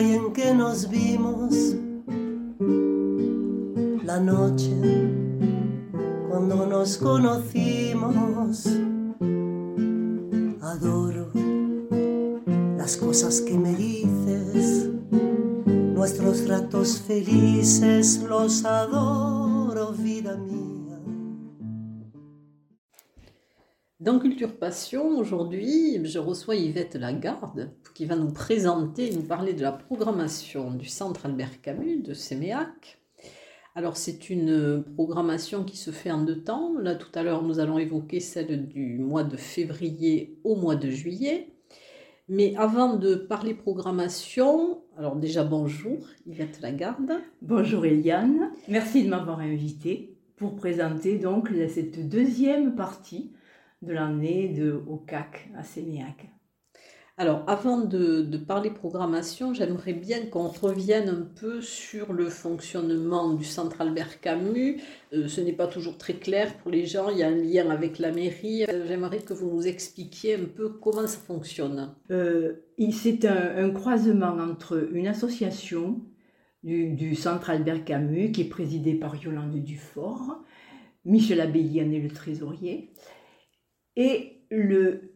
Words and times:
En 0.00 0.32
que 0.32 0.54
nos 0.54 0.88
vimos, 0.90 1.74
la 4.04 4.20
noche 4.20 4.72
cuando 6.28 6.66
nos 6.66 6.98
conocimos. 6.98 8.66
Adoro 10.60 11.30
las 12.76 12.96
cosas 12.98 13.40
que 13.40 13.58
me 13.58 13.74
dices, 13.74 14.90
nuestros 15.94 16.46
ratos 16.46 17.00
felices 17.00 18.22
los 18.28 18.64
adoro, 18.64 19.25
Dans 23.98 24.18
Culture 24.18 24.58
Passion, 24.58 25.16
aujourd'hui, 25.16 26.04
je 26.04 26.18
reçois 26.18 26.54
Yvette 26.54 26.96
Lagarde 26.96 27.70
qui 27.94 28.04
va 28.04 28.14
nous 28.14 28.30
présenter, 28.30 29.10
nous 29.10 29.22
parler 29.22 29.54
de 29.54 29.62
la 29.62 29.72
programmation 29.72 30.70
du 30.70 30.84
Centre 30.84 31.24
Albert 31.24 31.62
Camus 31.62 32.02
de 32.02 32.12
Séméac. 32.12 33.00
Alors, 33.74 33.96
c'est 33.96 34.28
une 34.28 34.84
programmation 34.96 35.64
qui 35.64 35.78
se 35.78 35.92
fait 35.92 36.10
en 36.10 36.22
deux 36.22 36.42
temps. 36.42 36.74
Là, 36.78 36.94
tout 36.94 37.08
à 37.14 37.22
l'heure, 37.22 37.42
nous 37.42 37.58
allons 37.58 37.78
évoquer 37.78 38.20
celle 38.20 38.68
du 38.68 38.98
mois 38.98 39.24
de 39.24 39.38
février 39.38 40.38
au 40.44 40.56
mois 40.56 40.76
de 40.76 40.90
juillet. 40.90 41.54
Mais 42.28 42.54
avant 42.56 42.96
de 42.96 43.14
parler 43.14 43.54
programmation, 43.54 44.82
alors 44.98 45.16
déjà 45.16 45.42
bonjour 45.42 46.06
Yvette 46.26 46.60
Lagarde. 46.60 47.12
Bonjour 47.40 47.86
Eliane, 47.86 48.50
merci 48.68 49.04
de 49.04 49.08
m'avoir 49.08 49.40
invitée 49.40 50.18
pour 50.36 50.54
présenter 50.54 51.18
donc 51.18 51.48
cette 51.70 52.10
deuxième 52.10 52.74
partie 52.74 53.32
de 53.82 53.92
l'année 53.92 54.48
de 54.48 54.82
OCAC 54.88 55.50
à 55.56 55.62
Sénéac. 55.62 56.28
Alors, 57.18 57.44
avant 57.46 57.80
de, 57.80 58.20
de 58.20 58.36
parler 58.36 58.70
programmation, 58.70 59.54
j'aimerais 59.54 59.94
bien 59.94 60.26
qu'on 60.26 60.48
revienne 60.48 61.08
un 61.08 61.26
peu 61.40 61.62
sur 61.62 62.12
le 62.12 62.28
fonctionnement 62.28 63.32
du 63.32 63.42
Centre 63.44 63.80
Albert 63.80 64.20
Camus. 64.20 64.82
Euh, 65.14 65.26
ce 65.26 65.40
n'est 65.40 65.54
pas 65.54 65.66
toujours 65.66 65.96
très 65.96 66.12
clair 66.12 66.58
pour 66.58 66.70
les 66.70 66.84
gens, 66.84 67.08
il 67.08 67.16
y 67.16 67.22
a 67.22 67.28
un 67.28 67.34
lien 67.34 67.70
avec 67.70 67.98
la 67.98 68.12
mairie. 68.12 68.64
Euh, 68.64 68.84
j'aimerais 68.86 69.20
que 69.20 69.32
vous 69.32 69.50
nous 69.50 69.66
expliquiez 69.66 70.34
un 70.34 70.44
peu 70.44 70.68
comment 70.68 71.06
ça 71.06 71.18
fonctionne. 71.18 71.94
Euh, 72.10 72.56
C'est 72.92 73.24
un, 73.24 73.64
un, 73.64 73.70
croisement 73.70 74.36
entre 74.38 74.90
une 74.92 75.06
association 75.06 76.02
du, 76.64 76.92
du, 76.92 77.14
Centre 77.14 77.48
Albert 77.48 77.86
Camus, 77.86 78.30
qui 78.30 78.42
est 78.42 78.48
présidée 78.50 78.94
par 78.94 79.16
Yolande 79.16 79.56
Dufort, 79.64 80.42
Michel 81.06 81.40
Abélian 81.40 81.90
est 81.92 82.00
le 82.00 82.10
trésorier, 82.10 82.92
et 83.96 84.42
le, 84.50 85.12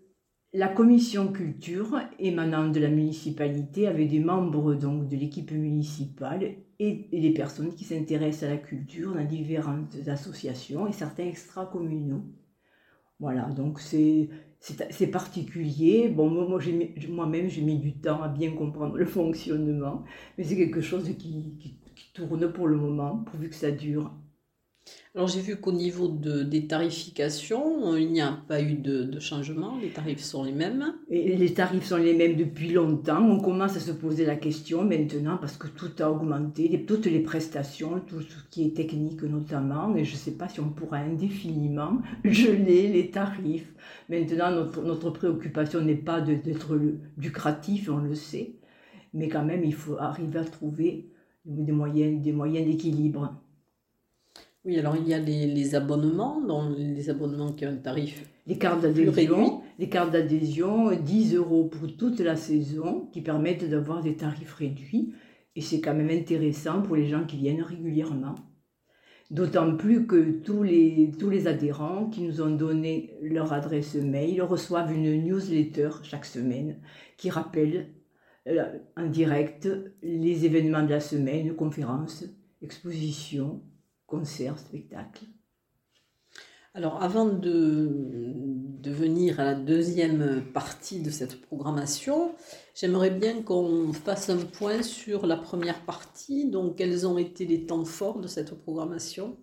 la 0.52 0.68
commission 0.68 1.32
culture 1.32 2.00
émanant 2.18 2.68
de 2.68 2.80
la 2.80 2.88
municipalité 2.88 3.86
avait 3.88 4.06
des 4.06 4.20
membres 4.20 4.74
donc 4.74 5.08
de 5.08 5.16
l'équipe 5.16 5.52
municipale 5.52 6.56
et, 6.78 7.08
et 7.12 7.20
des 7.20 7.32
personnes 7.34 7.74
qui 7.74 7.84
s'intéressent 7.84 8.44
à 8.50 8.54
la 8.54 8.58
culture 8.58 9.14
dans 9.14 9.24
différentes 9.24 9.96
associations 10.08 10.86
et 10.88 10.92
certains 10.92 11.26
extra-communaux. 11.26 12.24
Voilà, 13.20 13.50
donc 13.50 13.80
c'est 13.80 14.30
c'est 14.62 15.06
particulier. 15.10 16.08
Bon, 16.08 16.28
moi, 16.28 16.58
moi-même, 17.08 17.48
j'ai 17.48 17.62
mis 17.62 17.78
du 17.78 17.94
temps 17.98 18.22
à 18.22 18.28
bien 18.28 18.52
comprendre 18.54 18.97
le 18.97 19.06
fonctionnement, 19.06 20.04
mais 20.36 20.44
c'est 20.44 20.56
quelque 20.56 20.82
chose 20.82 21.08
qui, 21.18 21.56
qui 21.94 22.12
tourne 22.12 22.52
pour 22.52 22.68
le 22.68 22.76
moment, 22.76 23.24
pourvu 23.24 23.48
que 23.48 23.54
ça 23.54 23.70
dure. 23.70 24.12
Alors 25.16 25.26
j'ai 25.26 25.41
vu 25.41 25.56
qu'au 25.56 25.72
niveau 25.72 26.06
de, 26.06 26.44
des 26.44 26.68
tarifications, 26.68 27.96
il 27.96 28.12
n'y 28.12 28.20
a 28.20 28.30
pas 28.46 28.62
eu 28.62 28.74
de, 28.74 29.18
changement, 29.18 29.76
les 29.82 29.88
tarifs 29.88 30.22
sont 30.22 30.44
les 30.44 30.52
mêmes. 30.52 30.94
Et 31.08 31.36
les 31.36 31.52
tarifs 31.52 31.86
sont 31.86 31.96
les 31.96 32.14
mêmes 32.14 32.36
depuis 32.36 32.70
longtemps. 32.70 33.20
On 33.20 33.41
commence 33.41 33.76
à 33.76 33.80
se 33.80 33.91
poser 33.91 34.24
la 34.24 34.36
question 34.36 34.84
maintenant 34.84 35.36
parce 35.36 35.56
que 35.56 35.66
tout 35.66 35.91
a 35.98 36.08
augmenté, 36.08 36.84
toutes 36.86 37.06
les 37.06 37.18
prestations, 37.24 38.00
tout 38.06 38.20
ce 38.20 38.36
qui 38.50 38.66
est 38.66 38.76
technique 38.76 39.24
notamment, 39.24 39.96
et 39.96 40.04
je 40.04 40.12
ne 40.12 40.16
sais 40.16 40.36
pas 40.36 40.48
si 40.48 40.60
on 40.60 40.70
pourra 40.70 40.98
indéfiniment 40.98 42.00
geler 42.24 42.86
les 42.86 43.10
tarifs. 43.10 43.74
Maintenant, 44.08 44.52
notre, 44.52 45.10
préoccupation 45.10 45.80
n'est 45.80 45.97
pas 45.97 46.20
d'être 46.20 46.78
lucratif, 47.18 47.88
on 47.91 47.98
le 47.98 48.14
sait, 48.14 48.54
mais 49.12 49.28
quand 49.28 49.44
même 49.44 49.64
il 49.64 49.74
faut 49.74 49.98
arriver 49.98 50.38
à 50.38 50.44
trouver 50.44 51.10
des 51.44 51.72
moyens 51.72 52.22
d'équilibre. 52.22 53.42
Oui, 54.65 54.78
alors 54.78 54.97
il 54.97 55.09
y 55.09 55.15
a 55.15 55.19
les, 55.19 55.47
les, 55.47 55.75
abonnements, 55.75 56.41
dont 56.41 56.69
les 56.76 57.09
abonnements 57.09 57.53
qui 57.53 57.65
ont 57.65 57.71
un 57.71 57.76
tarif 57.76 58.31
les 58.50 58.59
cartes 58.59 58.82
d'adhésion, 58.82 59.62
les 59.78 59.88
cartes 59.88 60.10
d'adhésion, 60.10 60.91
10 60.93 61.37
euros 61.37 61.69
pour 61.69 61.97
toute 61.97 62.19
la 62.19 62.34
saison, 62.34 63.09
qui 63.12 63.22
permettent 63.22 63.69
d'avoir 63.71 64.03
des 64.03 64.16
tarifs 64.16 64.54
réduits. 64.54 65.15
Et 65.54 65.60
c'est 65.60 65.81
quand 65.81 65.94
même 65.94 66.10
intéressant 66.10 66.82
pour 66.82 66.97
les 66.97 67.06
gens 67.06 67.25
qui 67.25 67.37
viennent 67.37 67.62
régulièrement. 67.62 68.34
D'autant 69.31 69.76
plus 69.76 70.06
que 70.06 70.41
tous 70.41 70.65
les, 70.65 71.12
tous 71.16 71.31
les 71.31 71.47
adhérents 71.47 72.10
qui 72.10 72.22
nous 72.22 72.42
ont 72.42 72.50
donné 72.50 73.15
leur 73.22 73.53
adresse 73.53 73.94
mail 73.94 74.42
reçoivent 74.42 74.92
une 74.92 75.25
newsletter 75.25 75.91
chaque 76.03 76.25
semaine 76.25 76.81
qui 77.16 77.31
rappelle 77.31 77.94
euh, 78.48 78.65
en 78.97 79.06
direct 79.06 79.69
les 80.03 80.44
événements 80.44 80.82
de 80.82 80.91
la 80.91 80.98
semaine, 80.98 81.54
conférences, 81.54 82.25
expositions, 82.62 83.62
concerts, 84.10 84.59
spectacles. 84.59 85.25
Alors 86.75 87.03
avant 87.03 87.26
de, 87.26 87.88
de, 87.91 88.91
venir 88.91 89.41
à 89.41 89.44
la 89.44 89.54
deuxième 89.54 90.43
partie 90.53 91.00
de 91.00 91.10
cette 91.10 91.41
programmation, 91.41 92.32
j'aimerais 92.75 93.10
bien 93.10 93.43
qu'on 93.43 93.93
fasse 93.93 94.31
un 94.31 94.37
point 94.37 94.82
sur 94.82 95.26
la 95.26 95.37
première 95.37 95.84
partie. 95.84 96.48
Donc 96.48 96.76
quels 96.76 97.06
ont 97.06 97.19
été 97.19 97.44
les 97.44 97.66
temps 97.66 97.84
forts 97.84 98.21
de 98.21 98.28
cette 98.28 98.54
programmation? 98.54 99.37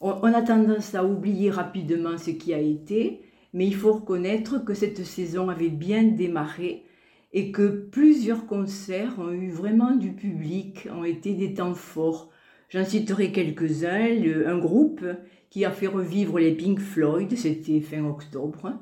On, 0.00 0.12
on 0.22 0.34
a 0.34 0.42
tendance 0.42 0.94
à 0.94 1.04
oublier 1.04 1.50
rapidement 1.50 2.18
ce 2.18 2.30
qui 2.30 2.52
a 2.54 2.58
été, 2.58 3.22
mais 3.52 3.66
il 3.66 3.74
faut 3.74 3.92
reconnaître 3.92 4.64
que 4.64 4.74
cette 4.74 5.04
saison 5.04 5.48
avait 5.48 5.68
bien 5.68 6.02
démarré 6.02 6.84
et 7.32 7.52
que 7.52 7.68
plusieurs 7.68 8.46
concerts 8.46 9.18
ont 9.18 9.30
eu 9.30 9.50
vraiment 9.50 9.94
du 9.94 10.12
public, 10.12 10.88
ont 10.90 11.04
été 11.04 11.34
des 11.34 11.54
temps 11.54 11.74
forts 11.74 12.30
J'en 12.68 12.84
citerai 12.84 13.32
quelques-uns. 13.32 14.08
Un 14.46 14.58
groupe 14.58 15.04
qui 15.50 15.64
a 15.64 15.70
fait 15.70 15.86
revivre 15.86 16.38
les 16.38 16.52
Pink 16.52 16.80
Floyd, 16.80 17.34
c'était 17.36 17.80
fin 17.80 18.04
octobre. 18.04 18.72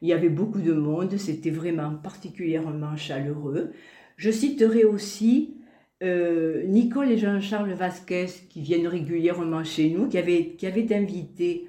Il 0.00 0.08
y 0.08 0.12
avait 0.12 0.28
beaucoup 0.28 0.60
de 0.60 0.72
monde, 0.72 1.16
c'était 1.16 1.50
vraiment 1.50 1.94
particulièrement 1.94 2.96
chaleureux. 2.96 3.72
Je 4.16 4.30
citerai 4.30 4.84
aussi 4.84 5.56
euh, 6.02 6.64
Nicole 6.64 7.10
et 7.10 7.18
Jean-Charles 7.18 7.72
Vasquez 7.72 8.26
qui 8.48 8.60
viennent 8.60 8.86
régulièrement 8.86 9.64
chez 9.64 9.90
nous, 9.90 10.08
qui 10.08 10.18
avaient, 10.18 10.94
invité 10.94 11.66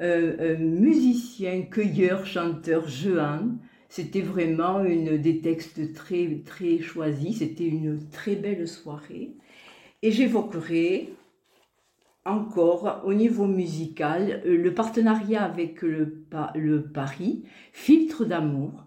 euh, 0.00 0.54
un 0.54 0.58
musicien, 0.58 1.62
cueilleur, 1.62 2.26
chanteur, 2.26 2.88
Jehan. 2.88 3.56
C'était 3.88 4.20
vraiment 4.20 4.82
des 4.84 5.40
textes 5.40 5.92
très, 5.94 6.40
très 6.44 6.78
choisis, 6.78 7.38
c'était 7.38 7.66
une 7.66 8.00
très 8.10 8.34
belle 8.34 8.66
soirée. 8.66 9.32
Et 10.02 10.12
j'évoquerai 10.12 11.14
encore 12.26 13.02
au 13.04 13.14
niveau 13.14 13.46
musical 13.46 14.42
le 14.44 14.74
partenariat 14.74 15.44
avec 15.44 15.82
le, 15.82 16.26
Paris, 16.92 17.44
Filtre 17.72 18.24
d'amour, 18.24 18.84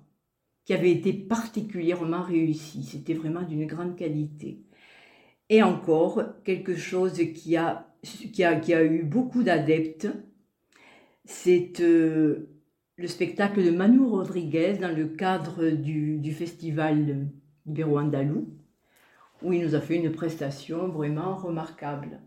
qui 0.65 0.73
avait 0.73 0.91
été 0.91 1.13
particulièrement 1.13 2.21
réussi. 2.21 2.83
C'était 2.83 3.13
vraiment 3.13 3.41
d'une 3.41 3.65
grande 3.65 3.95
qualité. 3.95 4.61
Et 5.50 5.63
encore 5.63 6.21
quelque 6.44 6.75
chose 6.75 7.19
qui 7.33 7.56
a, 7.56 7.88
eu 8.83 9.03
beaucoup 9.03 9.41
d'adeptes, 9.41 10.07
c'est 11.25 11.79
euh, 11.79 12.50
le 12.97 13.07
spectacle 13.07 13.63
de 13.63 13.71
Manu 13.71 14.01
Rodriguez 14.01 14.73
dans 14.79 14.95
le 14.95 15.07
cadre 15.07 15.69
du, 15.69 16.19
du 16.19 16.33
festival 16.33 17.29
Ibero-Andalou, 17.65 18.47
où 19.44 19.53
il 19.53 19.63
nous 19.63 19.75
a 19.75 19.80
fait 19.80 19.95
une 19.95 20.12
prestation 20.12 20.89
vraiment 20.89 21.36
remarquable. 21.36 22.19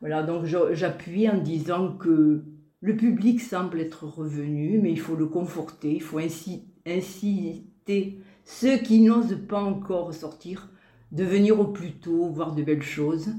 Voilà, 0.00 0.22
donc 0.22 0.44
j'appuie 0.44 1.28
en 1.28 1.38
disant 1.38 1.92
que 1.92 2.44
Le 2.80 2.96
public 2.96 3.40
semble 3.40 3.80
être 3.80 4.04
revenu, 4.04 4.78
mais 4.80 4.92
il 4.92 5.00
faut 5.00 5.16
le 5.16 5.26
conforter, 5.26 5.94
il 5.94 6.02
faut 6.02 6.20
inciter 6.20 8.20
ceux 8.44 8.78
qui 8.78 9.00
n'osent 9.00 9.38
pas 9.48 9.60
encore 9.60 10.14
sortir 10.14 10.70
de 11.10 11.24
venir 11.24 11.58
au 11.58 11.66
plus 11.66 11.94
tôt, 11.94 12.28
voir 12.28 12.54
de 12.54 12.62
belles 12.62 12.82
choses, 12.82 13.30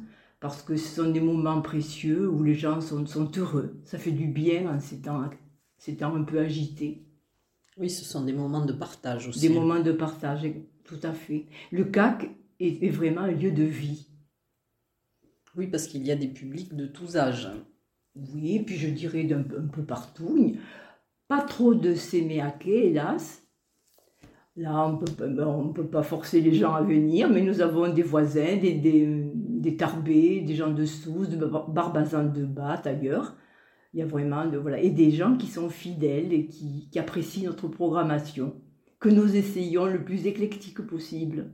parce 0.42 0.62
que 0.62 0.76
ce 0.76 0.96
sont 0.96 1.12
des 1.12 1.22
moments 1.22 1.62
précieux 1.62 2.30
où 2.30 2.44
les 2.44 2.54
gens 2.54 2.82
sont, 2.82 3.06
sont 3.06 3.32
heureux. 3.38 3.80
Ça 3.86 3.98
fait 3.98 4.12
du 4.12 4.28
bien 4.28 4.70
en 4.70 4.80
ces 4.80 5.02
temps, 5.02 5.24
ces 5.78 5.96
temps 5.96 6.16
un 6.16 6.24
peu 6.24 6.40
agités. 6.40 7.06
Oui, 7.78 7.90
ce 7.90 8.04
sont 8.04 8.26
des 8.26 8.34
moments 8.34 8.66
de 8.66 8.74
partage 8.74 9.30
aussi. 9.30 9.40
Des 9.40 9.54
moments 9.54 9.80
de 9.80 9.94
partage, 9.94 10.46
tout 10.84 11.00
à 11.04 11.14
fait. 11.14 11.46
Le 11.72 11.86
CAC 11.86 12.30
est, 12.60 12.90
vraiment 12.90 13.22
un 13.22 13.32
lieu 13.32 13.52
de 13.52 13.64
vie. 13.64 14.08
Oui, 15.56 15.68
parce 15.68 15.88
qu'il 15.88 16.06
y 16.06 16.12
a 16.12 16.16
des 16.16 16.28
publics 16.28 16.76
de 16.76 16.86
tous 16.86 17.18
âges. 17.18 17.50
Oui, 18.16 18.60
puis 18.60 18.76
je 18.76 18.88
dirais 18.88 19.24
d'un 19.24 19.40
un 19.40 19.68
peu 19.68 19.84
partout. 19.84 20.56
Pas 21.28 21.42
trop 21.42 21.74
de 21.74 21.96
séméaqués, 21.96 22.88
hélas. 22.88 23.44
Là, 24.56 24.88
on 24.88 25.66
ne 25.66 25.72
peut 25.72 25.88
pas 25.88 26.04
forcer 26.04 26.42
les 26.42 26.54
gens 26.54 26.74
à 26.74 26.82
venir, 26.82 27.30
mais 27.30 27.42
nous 27.42 27.62
avons 27.62 27.94
des 27.94 28.04
voisins, 28.04 28.58
des, 28.58 28.74
des, 28.74 29.32
des 29.34 29.78
tarbés, 29.78 30.42
des 30.42 30.56
gens 30.56 30.72
de 30.72 30.86
Sousse, 30.86 31.30
de 31.30 31.38
Barbazan 31.38 32.26
de 32.26 32.44
Bath 32.44 32.86
ailleurs. 32.86 33.38
Il 33.94 34.00
y 34.00 34.04
a 34.04 34.06
vraiment 34.06 34.46
de, 34.46 34.58
voilà, 34.58 34.80
et 34.80 34.90
des 34.90 35.12
gens 35.12 35.38
qui 35.38 35.48
sont 35.48 35.70
fidèles 35.70 36.34
et 36.34 36.48
qui, 36.48 36.90
qui 36.92 37.00
apprécient 37.00 37.50
notre 37.50 37.68
programmation, 37.70 38.62
que 39.00 39.10
nous 39.10 39.36
essayons 39.36 39.86
le 39.86 40.04
plus 40.04 40.28
éclectique 40.28 40.82
possible. 40.82 41.52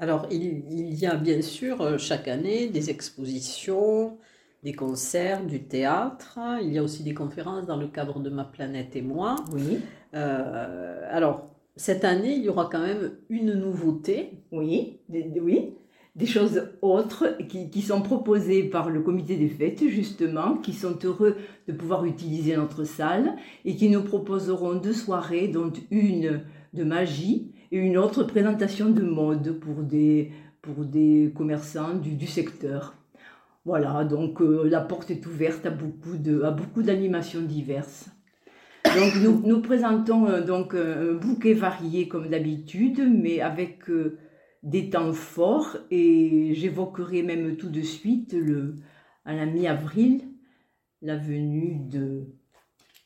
Alors, 0.00 0.26
il, 0.30 0.64
il, 0.70 0.94
y 0.94 1.06
a 1.06 1.14
bien 1.14 1.42
sûr 1.42 1.82
euh, 1.82 1.98
chaque 1.98 2.26
année 2.26 2.68
des 2.68 2.88
expositions, 2.88 4.16
des 4.64 4.72
concerts, 4.72 5.44
du 5.44 5.62
théâtre. 5.62 6.38
Il 6.62 6.72
y 6.72 6.78
a 6.78 6.82
aussi 6.82 7.02
des 7.02 7.12
conférences 7.12 7.66
dans 7.66 7.76
le 7.76 7.86
cadre 7.86 8.18
de 8.18 8.30
Ma 8.30 8.44
planète 8.44 8.96
et 8.96 9.02
moi. 9.02 9.36
Oui. 9.52 9.80
Euh, 10.14 11.06
alors, 11.10 11.50
cette 11.76 12.04
année, 12.04 12.32
il 12.32 12.42
y 12.42 12.48
aura 12.48 12.70
quand 12.72 12.80
même 12.80 13.12
une 13.28 13.52
nouveauté. 13.52 14.42
Oui, 14.50 14.98
oui 15.10 15.74
des 16.16 16.26
choses 16.26 16.68
autres 16.82 17.38
qui, 17.48 17.82
sont 17.82 18.02
proposées 18.02 18.64
par 18.64 18.90
le 18.90 19.00
comité 19.00 19.36
des 19.36 19.48
fêtes, 19.48 19.86
justement, 19.88 20.56
qui 20.56 20.72
sont 20.72 20.98
heureux 21.04 21.36
de 21.68 21.72
pouvoir 21.72 22.04
utiliser 22.04 22.56
notre 22.56 22.84
salle 22.84 23.36
et 23.64 23.76
qui 23.76 23.88
nous 23.88 24.02
proposeront 24.02 24.74
deux 24.74 24.92
soirées, 24.92 25.48
dont 25.48 25.72
une 25.90 26.42
de 26.74 26.84
magie 26.84 27.52
et 27.70 27.78
une 27.78 27.96
autre 27.96 28.24
présentation 28.24 28.90
de 28.90 29.02
mode 29.02 29.58
pour 29.60 29.82
des, 29.82 30.32
pour 30.62 30.84
des 30.84 31.32
commerçants 31.34 31.94
du, 31.94 32.14
du 32.14 32.26
secteur. 32.26 32.94
Voilà, 33.64 34.04
donc 34.04 34.40
euh, 34.40 34.68
la 34.68 34.80
porte 34.80 35.10
est 35.10 35.26
ouverte 35.26 35.66
à 35.66 35.70
beaucoup, 35.70 36.16
de, 36.16 36.42
à 36.42 36.50
beaucoup 36.50 36.82
d'animations 36.82 37.42
diverses. 37.42 38.10
Donc 38.84 39.14
nous, 39.22 39.42
nous 39.46 39.60
présentons 39.60 40.26
euh, 40.26 40.40
donc 40.40 40.74
un 40.74 41.14
bouquet 41.14 41.52
varié 41.54 42.08
comme 42.08 42.28
d'habitude, 42.28 43.00
mais 43.10 43.40
avec... 43.40 43.88
Euh, 43.90 44.18
des 44.62 44.90
temps 44.90 45.14
forts 45.14 45.78
et 45.90 46.52
j'évoquerai 46.54 47.22
même 47.22 47.56
tout 47.56 47.70
de 47.70 47.80
suite 47.80 48.34
le, 48.34 48.76
à 49.24 49.34
la 49.34 49.46
mi-avril 49.46 50.22
la 51.00 51.16
venue 51.16 51.80
de 51.88 52.26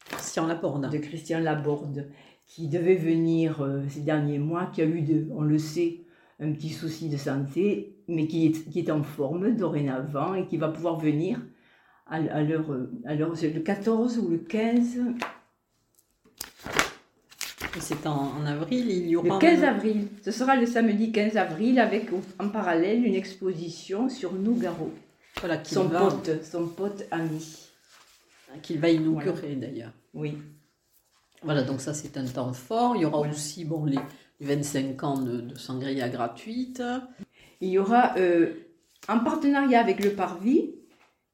Christian 0.07 0.49
Laborde. 0.49 0.91
de 0.91 0.99
Christian 0.99 1.39
Laborde 1.39 2.09
qui 2.55 2.69
devait 2.69 2.95
venir 2.95 3.63
euh, 3.63 3.83
ces 3.89 4.01
derniers 4.01 4.39
mois, 4.39 4.71
qui 4.73 4.81
a 4.81 4.85
eu, 4.85 5.01
de, 5.01 5.27
on 5.33 5.43
le 5.43 5.59
sait, 5.59 6.03
un 6.39 6.53
petit 6.53 6.69
souci 6.69 7.09
de 7.09 7.17
santé, 7.17 7.97
mais 8.07 8.29
qui 8.29 8.47
est, 8.47 8.71
qui 8.71 8.79
est 8.79 8.91
en 8.93 9.03
forme 9.03 9.57
dorénavant 9.57 10.35
et 10.35 10.47
qui 10.47 10.57
va 10.57 10.69
pouvoir 10.69 11.01
venir 11.01 11.41
à, 12.07 12.17
à 12.17 12.43
l'heure, 12.43 12.71
à 13.07 13.17
l'heure, 13.17 13.33
le 13.33 13.61
14 13.61 14.19
ou 14.19 14.29
le 14.29 14.39
15 14.39 15.01
c'est 17.81 18.07
en, 18.07 18.47
avril, 18.47 18.89
il 18.89 19.09
y 19.09 19.17
aura... 19.17 19.35
Le 19.35 19.39
15 19.41 19.65
avril, 19.65 20.07
ce 20.23 20.31
sera 20.31 20.55
le 20.55 20.65
samedi 20.65 21.11
15 21.11 21.37
avril 21.37 21.81
avec 21.81 22.09
en 22.39 22.49
parallèle 22.49 23.05
une 23.05 23.17
exposition 23.17 24.09
sur 24.09 24.33
Nougaro. 24.33 24.93
Voilà, 25.41 25.65
son, 25.65 25.89
pote, 25.89 26.45
son 26.45 26.69
pote 26.69 27.05
ami. 27.11 27.69
Qu'il 28.63 28.79
va 28.79 28.91
inaugurer 28.91 29.57
d'ailleurs. 29.57 29.91
Oui. 30.13 30.39
Voilà, 31.45 31.63
donc 31.63 31.81
ça 31.81 31.95
c'est 31.95 32.17
un 32.17 32.25
temps 32.25 32.53
fort. 32.53 32.97
Il 32.97 33.03
y 33.03 33.05
aura 33.05 33.21
aussi 33.21 33.65
bon, 33.65 33.85
les, 33.85 33.99
25 34.41 35.03
ans 35.05 35.19
de, 35.19 35.55
sangria 35.57 36.09
gratuite. 36.09 36.83
Il 37.61 37.69
y 37.69 37.79
aura, 37.79 38.17
euh, 38.17 38.55
en 39.09 39.21
partenariat 39.21 39.81
avec 39.81 40.03
le 40.05 40.15
Parvis, 40.15 40.75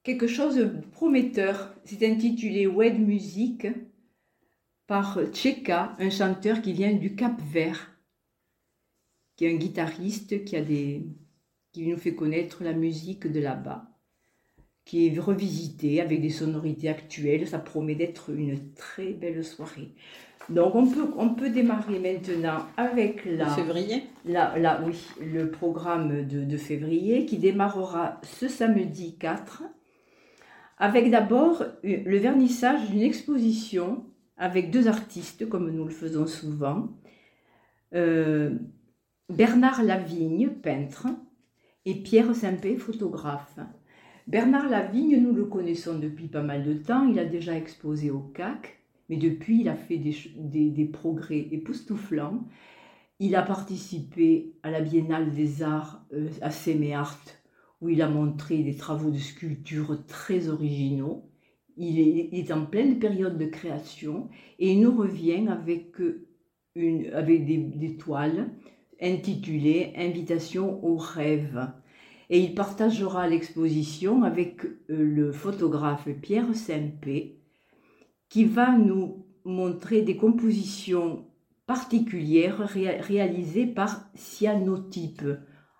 quelque 0.03 0.27
chose 0.27 0.55
de 0.55 0.65
prometteur. 0.91 1.73
C'est 1.85 2.09
intitulé 2.09 2.67
Wed 2.67 2.99
Music 2.99 3.67
par 4.87 5.19
Tcheka, 5.31 5.95
un 5.99 6.09
chanteur 6.09 6.61
qui 6.61 6.73
vient 6.73 6.93
du 6.93 7.15
Cap 7.15 7.39
Vert, 7.41 7.91
qui 9.35 9.45
est 9.45 9.53
un 9.53 9.57
guitariste 9.57 10.43
qui, 10.43 10.55
a 10.55 10.61
des, 10.61 11.07
qui 11.71 11.87
nous 11.87 11.97
fait 11.97 12.15
connaître 12.15 12.63
la 12.63 12.73
musique 12.73 13.31
de 13.31 13.39
là-bas, 13.39 13.90
qui 14.85 15.07
est 15.07 15.19
revisité 15.19 16.01
avec 16.01 16.21
des 16.21 16.29
sonorités 16.29 16.89
actuelles. 16.89 17.47
Ça 17.47 17.59
promet 17.59 17.95
d'être 17.95 18.29
une 18.29 18.73
très 18.73 19.13
belle 19.13 19.43
soirée. 19.43 19.93
Donc 20.49 20.75
on 20.75 20.87
peut, 20.87 21.07
on 21.17 21.29
peut 21.29 21.49
démarrer 21.49 21.99
maintenant 21.99 22.65
avec 22.75 23.25
la, 23.25 23.47
février? 23.47 24.03
la, 24.25 24.81
oui, 24.85 24.99
le 25.21 25.49
programme 25.51 26.27
de, 26.27 26.43
de 26.43 26.57
février 26.57 27.25
qui 27.25 27.37
démarrera 27.37 28.19
ce 28.23 28.47
samedi 28.47 29.17
4 29.17 29.63
avec 30.81 31.11
d'abord 31.11 31.63
le 31.83 32.17
vernissage 32.17 32.89
d'une 32.89 33.03
exposition 33.03 34.03
avec 34.35 34.71
deux 34.71 34.87
artistes, 34.87 35.47
comme 35.47 35.69
nous 35.69 35.85
le 35.85 35.91
faisons 35.91 36.25
souvent. 36.25 36.89
Euh, 37.93 38.57
Bernard 39.29 39.83
Lavigne, 39.83 40.49
peintre, 40.49 41.05
et 41.85 41.93
Pierre 41.93 42.35
Simpé, 42.35 42.75
photographe. 42.77 43.59
Bernard 44.31 44.69
Lavigne, 44.69 45.21
nous 45.21 45.33
le 45.33 45.43
connaissons 45.43 45.99
depuis 45.99 46.29
pas 46.29 46.41
mal 46.41 46.63
de 46.63 46.73
temps. 46.73 47.05
Il 47.05 47.19
a 47.19 47.25
déjà 47.25 47.53
exposé 47.53 48.11
au 48.11 48.19
CAC, 48.19 48.79
mais 49.09 49.17
depuis, 49.17 49.59
il 49.59 49.67
a 49.67 49.75
fait 49.75 49.97
des, 49.97 50.85
progrès 50.85 51.49
époustouflants. 51.51 52.45
Il 53.19 53.35
a 53.35 53.41
participé 53.41 54.53
à 54.63 54.71
la 54.71 54.79
Biennale 54.79 55.31
des 55.31 55.63
Arts 55.63 56.05
euh, 56.13 56.29
à 56.41 56.49
Séméart, 56.49 57.19
où 57.81 57.89
il 57.89 58.01
a 58.01 58.07
montré 58.07 58.63
des 58.63 58.75
travaux 58.75 59.11
de 59.11 59.17
sculpture 59.17 60.05
très 60.07 60.47
originaux 60.47 61.27
il 61.77 61.99
est, 62.33 62.51
en 62.51 62.65
pleine 62.65 62.99
période 62.99 63.37
de 63.37 63.45
création 63.45 64.29
et 64.59 64.71
il 64.73 64.81
nous 64.81 64.95
revient 64.95 65.47
avec, 65.47 65.95
avec 67.13 67.45
des, 67.45 67.97
toiles 67.97 68.49
intitulées 69.01 69.93
Invitation 69.97 70.83
au 70.85 70.95
rêve. 70.97 71.71
Et 72.33 72.39
il 72.39 72.55
partagera 72.55 73.27
l'exposition 73.27 74.23
avec 74.23 74.63
euh, 74.63 74.75
le 74.87 75.33
photographe 75.33 76.07
Pierre 76.21 76.55
Sempé 76.55 77.41
qui 78.29 78.45
va 78.45 78.77
nous 78.77 79.25
montrer 79.43 80.01
des 80.01 80.15
compositions 80.15 81.25
particulières 81.67 82.59
réalisées 82.59 83.67
par 83.67 84.09
cyanotype. 84.15 85.23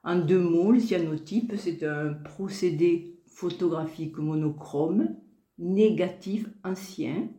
En 0.04 0.18
deux 0.18 0.42
mots, 0.42 0.74
le 0.74 0.80
cyanotype, 0.80 1.54
c'est 1.58 1.84
un 1.84 2.14
procédé 2.14 3.22
photographique 3.28 4.18
monochrome 4.18 5.16
négatif 5.58 6.50
ancien 6.66 7.30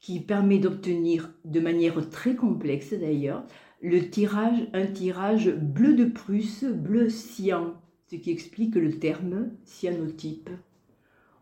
qui 0.00 0.20
permet 0.20 0.58
d'obtenir 0.58 1.32
de 1.44 1.58
manière 1.58 2.08
très 2.10 2.36
complexe 2.36 2.92
d'ailleurs 2.92 3.44
le 3.84 4.08
tirage, 4.08 4.66
un 4.72 4.86
tirage 4.86 5.50
bleu 5.50 5.94
de 5.94 6.06
Prusse, 6.06 6.64
bleu 6.64 7.10
cyan, 7.10 7.74
ce 8.10 8.16
qui 8.16 8.30
explique 8.30 8.74
le 8.74 8.98
terme 8.98 9.50
cyanotype. 9.64 10.50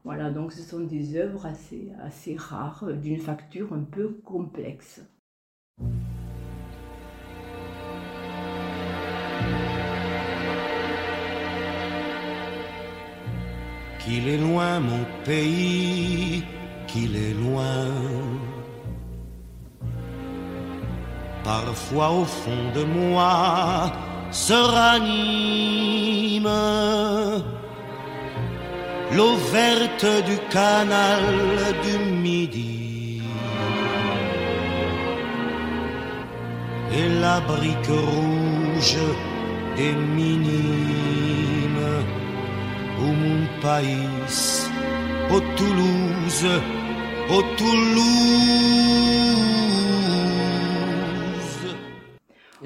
Voilà, 0.05 0.31
donc 0.31 0.53
ce 0.53 0.63
sont 0.63 0.81
des 0.81 1.17
œuvres 1.17 1.47
assez, 1.47 1.93
assez 2.01 2.37
rares, 2.37 2.93
d'une 2.93 3.21
facture 3.21 3.73
un 3.73 3.85
peu 3.85 4.09
complexe. 4.25 5.03
qu'il 14.05 14.29
est 14.29 14.39
loin 14.39 14.81
mon 14.81 15.05
pays, 15.25 16.43
qu'il 16.87 17.15
est 17.17 17.35
loin. 17.35 17.87
Parfois 21.45 22.11
au 22.11 22.25
fond 22.25 22.73
de 22.75 22.85
moi 22.85 23.93
se 24.33 24.55
ranime 24.55 26.49
l'eau 29.15 29.37
verte 29.53 30.07
du 30.27 30.37
canal 30.51 31.23
du 31.85 31.99
Midi 32.25 33.23
et 36.95 37.09
la 37.21 37.41
brique 37.41 37.87
rouge 37.89 38.99
des 39.77 39.95
minimes 40.17 41.91
au 43.01 43.11
mon 43.23 43.47
pays, 43.61 44.67
au 45.31 45.41
Toulouse 45.57 46.49
au 47.31 47.43
Toulouse. 47.57 48.83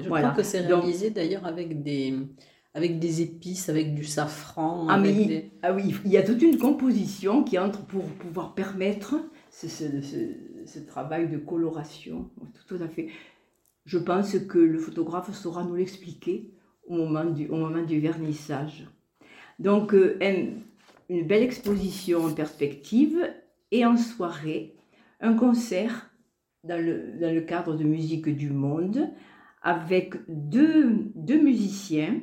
Je 0.07 0.09
Voilà. 0.09 0.29
crois 0.29 0.37
que 0.43 0.47
c'est 0.47 0.61
réalisé 0.61 1.09
d'ailleurs 1.11 1.45
avec 1.45 1.83
des, 1.83 2.13
avec 2.73 2.99
des 2.99 3.21
épices, 3.21 3.69
avec 3.69 3.93
du 3.93 4.03
safran. 4.05 4.87
Ah, 4.89 4.93
avec 4.95 5.15
des- 5.27 5.51
Ah 5.61 5.73
oui, 5.73 5.93
il 6.05 6.11
y 6.11 6.17
a 6.17 6.23
toute 6.23 6.41
une 6.41 6.57
composition 6.57 7.43
qui 7.43 7.57
entre 7.59 7.85
pour 7.85 8.03
pouvoir 8.03 8.53
permettre 8.55 9.15
ce, 9.51 9.67
ce- 9.67 10.01
ce- 10.01 10.65
ce 10.65 10.79
travail 10.79 11.29
de 11.29 11.37
coloration. 11.37 12.29
Tout 12.67 12.79
à 12.81 12.87
fait. 12.87 13.07
Je 13.85 13.97
pense 13.97 14.37
que 14.39 14.57
le 14.57 14.79
photographe 14.79 15.33
saura 15.33 15.63
nous 15.63 15.75
l'expliquer 15.75 16.51
au 16.87 16.95
moment 16.95 17.25
du, 17.25 17.47
au 17.49 17.55
moment 17.55 17.83
du 17.83 17.99
vernissage. 17.99 18.85
Donc, 19.59 19.93
euh, 19.93 20.17
un- 20.21 20.49
une 21.09 21.25
belle 21.25 21.43
exposition 21.43 22.25
en 22.25 22.33
perspective 22.33 23.17
et 23.71 23.85
en 23.85 23.97
soirée, 23.97 24.75
un 25.21 25.33
concert 25.33 26.11
dans 26.63 26.79
le, 26.83 27.13
dans 27.19 27.33
le 27.33 27.41
cadre 27.41 27.75
de 27.75 27.83
Musique 27.85 28.27
du 28.29 28.49
Monde 28.51 29.09
avec 29.61 30.15
deux, 30.27 31.11
deux 31.15 31.41
musiciens 31.41 32.21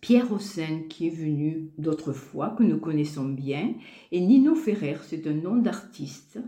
Pierre 0.00 0.32
Hossin, 0.32 0.82
qui 0.88 1.06
est 1.06 1.10
venu 1.10 1.70
d'autres 1.78 2.12
fois, 2.12 2.50
que 2.50 2.62
nous 2.62 2.78
connaissons 2.78 3.28
bien, 3.28 3.74
et 4.10 4.20
Nino 4.20 4.54
Ferrer, 4.54 4.98
c'est 5.02 5.26
un 5.26 5.34
nom 5.34 5.56
d'artiste 5.56 6.38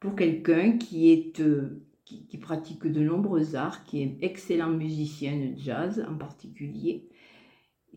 pour 0.00 0.16
quelqu'un 0.16 0.78
qui, 0.78 1.10
est, 1.10 1.40
euh, 1.40 1.84
qui, 2.04 2.38
pratique 2.38 2.86
de 2.86 3.00
nombreux 3.00 3.54
arts, 3.54 3.84
qui 3.84 4.02
est 4.02 4.16
excellent 4.22 4.70
musicien 4.70 5.36
de 5.36 5.58
jazz 5.58 6.04
en 6.08 6.16
particulier, 6.16 7.08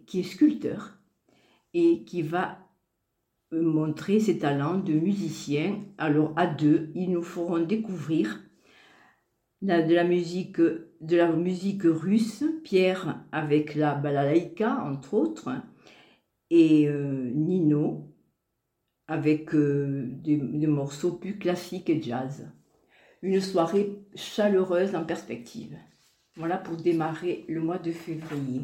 qui 0.06 0.20
est 0.20 0.24
sculpteur 0.24 0.98
et 1.74 2.04
qui 2.04 2.22
va 2.22 2.60
euh, 3.54 3.62
montrer 3.62 4.20
ses 4.20 4.38
talents 4.38 4.77
de 4.77 4.94
musicien. 4.94 5.84
Alors 5.98 6.34
à 6.36 6.46
deux, 6.46 6.92
ils 6.94 7.12
nous 7.12 7.24
feront 7.24 7.60
découvrir 7.60 8.42
de 9.62 9.94
la 9.94 10.04
musique 10.04 10.60
de 11.02 11.18
la 11.18 11.32
musique 11.32 11.84
russe, 11.84 12.44
Pierre 12.64 13.24
avec 13.32 13.75
la 13.75 13.96
balalaïka 13.96 14.84
entre 14.84 15.14
autres, 15.14 15.50
et 16.50 16.88
euh, 16.88 17.32
Nino 17.34 18.12
avec 19.08 19.54
euh, 19.54 20.08
des, 20.08 20.38
des 20.38 20.68
morceaux 20.68 21.14
plus 21.14 21.38
classiques 21.38 21.90
et 21.90 22.02
jazz. 22.02 22.50
Une 23.22 23.42
soirée 23.42 24.00
chaleureuse 24.16 24.96
en 24.96 25.04
perspective. 25.04 25.75
Voilà 26.38 26.58
pour 26.58 26.75
démarrer 26.75 27.46
le 27.48 27.62
mois 27.62 27.78
de 27.78 27.92
février. 27.92 28.62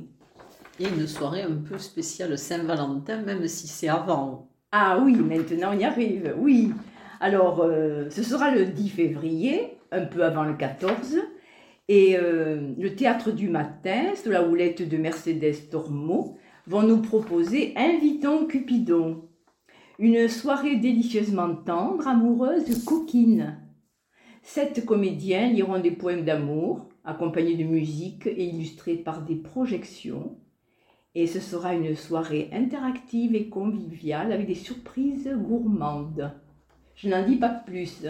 Et 0.80 0.88
une 0.88 1.08
soirée 1.08 1.44
un 1.44 1.56
peu 1.56 1.78
spéciale 1.78 2.38
Saint-Valentin, 2.38 3.22
même 3.22 3.48
si 3.48 3.68
c'est 3.68 3.88
avant. 3.88 4.50
Ah 4.72 5.00
oui, 5.04 5.16
maintenant 5.16 5.72
on 5.74 5.80
y 5.80 5.84
arrive, 5.84 6.34
oui. 6.38 6.72
Alors, 7.20 7.62
euh, 7.62 8.10
ce 8.10 8.24
sera 8.24 8.52
le 8.52 8.66
10 8.66 8.90
février, 8.90 9.78
un 9.92 10.06
peu 10.06 10.24
avant 10.24 10.44
le 10.44 10.56
14, 10.56 11.18
et 11.88 12.16
euh, 12.18 12.74
le 12.78 12.96
théâtre 12.96 13.32
du 13.32 13.50
matin, 13.50 14.16
sous 14.16 14.30
la 14.30 14.48
houlette 14.48 14.88
de 14.88 14.98
Mercedes 14.98 15.70
Tormo, 15.70 16.38
vont 16.68 16.84
nous 16.84 17.02
proposer 17.02 17.74
Invitons 17.76 18.46
Cupidon. 18.46 19.28
Une 20.00 20.28
soirée 20.28 20.78
délicieusement 20.78 21.56
tendre, 21.56 22.08
amoureuse, 22.08 22.86
coquine. 22.86 23.58
Sept 24.42 24.86
comédiens 24.86 25.52
liront 25.52 25.80
des 25.80 25.92
poèmes 25.92 26.26
d'amour, 26.26 26.88
accompagnés 27.04 27.58
de 27.58 27.64
musique 27.64 28.26
et 28.26 28.46
illustrés 28.46 28.96
par 28.96 29.24
des 29.24 29.36
projections. 29.36 30.38
Et 31.14 31.28
ce 31.28 31.40
sera 31.40 31.74
une 31.74 31.96
soirée 31.96 32.50
interactive 32.54 33.36
et 33.36 33.50
conviviale 33.50 34.32
avec 34.32 34.48
des 34.48 34.56
surprises 34.56 35.30
gourmandes. 35.30 36.32
Je 36.96 37.10
n'en 37.10 37.26
dis 37.26 37.36
pas 37.36 37.50
plus. 37.50 38.06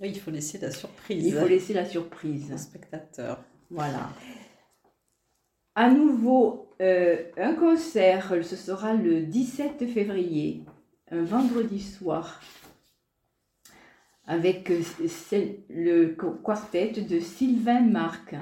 Oui, 0.00 0.10
il 0.10 0.20
faut 0.20 0.30
laisser 0.30 0.58
la 0.58 0.70
surprise 0.70 1.26
Il 1.26 1.34
faut 1.34 1.46
laisser 1.46 1.74
la 1.74 1.84
surprise. 1.84 2.52
au 2.52 2.56
spectateur. 2.58 3.42
Voilà. 3.70 4.10
À 5.74 5.90
nouveau, 5.90 6.70
euh, 6.80 7.16
un 7.36 7.54
concert, 7.54 8.34
ce 8.42 8.56
sera 8.56 8.94
le 8.94 9.22
17 9.22 9.86
février, 9.86 10.64
un 11.10 11.22
vendredi 11.22 11.80
soir, 11.80 12.40
avec 14.26 14.70
euh, 14.70 14.82
le 15.68 16.16
quartet 16.44 16.90
de 16.90 17.18
Sylvain 17.18 17.80
Marc. 17.80 18.34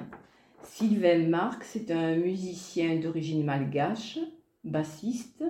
Sylvain 0.63 1.27
Marc, 1.29 1.65
c'est 1.65 1.91
un 1.91 2.17
musicien 2.17 2.97
d'origine 2.97 3.45
malgache, 3.45 4.19
bassiste, 4.65 5.45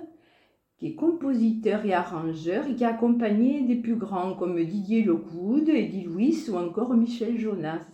qui 0.77 0.87
est 0.87 0.95
compositeur 0.95 1.85
et 1.85 1.93
arrangeur 1.93 2.67
et 2.67 2.75
qui 2.75 2.85
a 2.85 2.89
accompagné 2.89 3.63
des 3.63 3.75
plus 3.75 3.95
grands 3.95 4.35
comme 4.35 4.63
Didier 4.63 5.03
Lockwood, 5.03 5.69
Eddie 5.69 6.03
Louis 6.03 6.37
ou 6.49 6.55
encore 6.55 6.93
Michel 6.93 7.39
Jonas. 7.39 7.85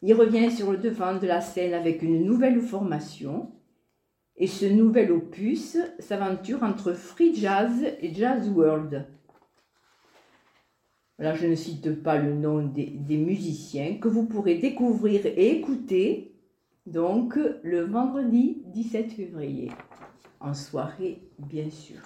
Il 0.00 0.14
revient 0.14 0.50
sur 0.50 0.72
le 0.72 0.78
devant 0.78 1.18
de 1.18 1.26
la 1.26 1.40
scène 1.40 1.74
avec 1.74 2.02
une 2.02 2.24
nouvelle 2.24 2.60
formation 2.60 3.52
et 4.36 4.46
ce 4.46 4.64
nouvel 4.64 5.12
opus 5.12 5.76
s'aventure 5.98 6.62
entre 6.62 6.92
free 6.92 7.34
jazz 7.34 7.84
et 8.00 8.14
jazz 8.14 8.48
world. 8.48 9.06
Voilà, 11.18 11.34
je 11.34 11.48
ne 11.48 11.56
cite 11.56 12.00
pas 12.02 12.16
le 12.16 12.32
nom 12.32 12.62
des, 12.62 12.86
des 12.86 13.16
musiciens 13.16 13.98
que 13.98 14.06
vous 14.06 14.24
pourrez 14.24 14.54
découvrir 14.54 15.26
et 15.26 15.50
écouter 15.50 16.36
donc 16.86 17.38
le 17.62 17.80
vendredi 17.80 18.62
17 18.66 19.12
février, 19.12 19.70
en 20.40 20.54
soirée 20.54 21.22
bien 21.38 21.70
sûr. 21.70 22.00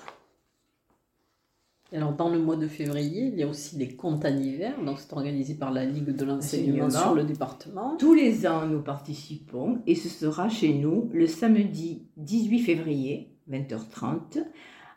Et 1.92 1.98
alors, 1.98 2.14
dans 2.14 2.30
le 2.30 2.38
mois 2.38 2.56
de 2.56 2.66
février, 2.68 3.26
il 3.26 3.38
y 3.38 3.42
a 3.42 3.46
aussi 3.46 3.76
les 3.76 3.94
comptes 3.94 4.24
en 4.24 4.34
hiver. 4.34 4.82
Donc, 4.82 4.98
c'est 4.98 5.12
organisé 5.12 5.54
par 5.54 5.70
la 5.70 5.84
Ligue 5.84 6.16
de 6.16 6.24
l'enseignement 6.24 6.86
Enseignement. 6.86 7.06
sur 7.06 7.14
le 7.14 7.24
département. 7.24 7.96
Tous 7.98 8.14
les 8.14 8.46
ans, 8.46 8.66
nous 8.66 8.80
participons 8.80 9.82
et 9.86 9.94
ce 9.94 10.08
sera 10.08 10.48
chez 10.48 10.72
nous 10.72 11.10
le 11.12 11.26
samedi 11.26 12.06
18 12.16 12.60
février, 12.60 13.36
20h30, 13.50 14.42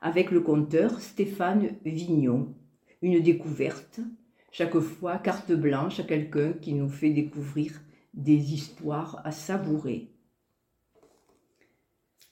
avec 0.01 0.31
le 0.31 0.39
conteur 0.39 1.01
Stéphane 1.01 1.71
Vignon. 1.83 2.53
Une 3.01 3.21
découverte, 3.21 3.99
chaque 4.51 4.79
fois 4.79 5.17
carte 5.17 5.51
blanche 5.51 5.99
à 5.99 6.03
quelqu'un 6.03 6.53
qui 6.53 6.73
nous 6.73 6.87
fait 6.87 7.09
découvrir 7.09 7.73
des 8.13 8.53
histoires 8.53 9.19
à 9.25 9.31
savourer. 9.33 10.14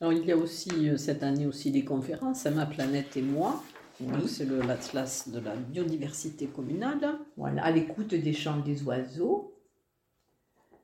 Alors, 0.01 0.13
il 0.13 0.25
y 0.25 0.31
a 0.31 0.37
aussi, 0.37 0.89
euh, 0.89 0.97
cette 0.97 1.23
année 1.23 1.45
aussi, 1.45 1.71
des 1.71 1.85
conférences, 1.85 2.45
Ma 2.45 2.65
planète 2.65 3.15
et 3.15 3.21
moi. 3.21 3.63
Oui. 4.01 4.27
C'est 4.27 4.45
l'atlas 4.45 5.29
de 5.29 5.39
la 5.39 5.55
biodiversité 5.55 6.47
communale. 6.47 7.19
Voilà, 7.37 7.63
à 7.63 7.71
l'écoute 7.71 8.13
des 8.13 8.33
chants 8.33 8.59
des 8.59 8.83
oiseaux. 8.83 9.53